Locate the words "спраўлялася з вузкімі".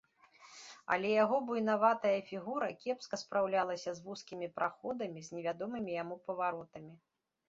3.23-4.47